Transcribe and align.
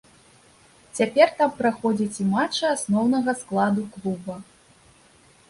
Цяпер 0.99 1.27
там 1.41 1.49
праходзяць 1.59 2.19
і 2.23 2.25
матчы 2.31 2.65
асноўнага 2.71 3.37
складу 3.43 3.87
клуба. 3.93 4.35